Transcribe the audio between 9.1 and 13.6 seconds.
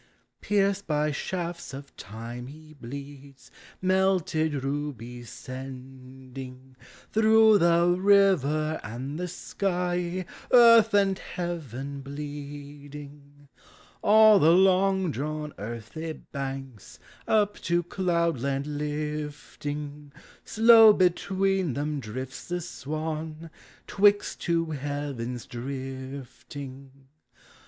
the sky, Earth and heaven bleeding; LIGHT: DAY: